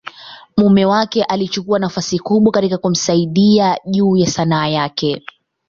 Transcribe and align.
mume 0.57 0.85
wake 0.85 1.23
alichukua 1.23 1.79
nafasi 1.79 2.19
kubwa 2.19 2.51
katika 2.51 2.77
kumsaidia 2.77 3.77
juu 3.85 4.17
ya 4.17 4.27
Sanaa 4.27 4.67
yake. 4.67 5.25